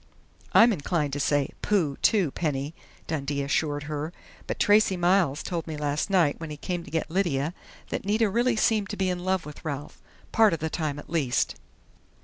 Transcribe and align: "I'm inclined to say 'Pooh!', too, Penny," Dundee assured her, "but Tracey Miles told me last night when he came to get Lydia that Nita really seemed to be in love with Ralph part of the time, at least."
"I'm 0.53 0.73
inclined 0.73 1.13
to 1.13 1.19
say 1.19 1.49
'Pooh!', 1.61 1.95
too, 2.01 2.31
Penny," 2.31 2.73
Dundee 3.05 3.43
assured 3.43 3.83
her, 3.83 4.11
"but 4.47 4.57
Tracey 4.57 4.97
Miles 4.97 5.43
told 5.43 5.67
me 5.67 5.77
last 5.77 6.09
night 6.09 6.39
when 6.41 6.49
he 6.49 6.57
came 6.57 6.83
to 6.83 6.89
get 6.89 7.11
Lydia 7.11 7.53
that 7.91 8.03
Nita 8.03 8.27
really 8.27 8.55
seemed 8.55 8.89
to 8.89 8.97
be 8.97 9.11
in 9.11 9.23
love 9.23 9.45
with 9.45 9.63
Ralph 9.63 10.01
part 10.31 10.53
of 10.53 10.59
the 10.59 10.71
time, 10.71 10.97
at 10.97 11.07
least." 11.11 11.53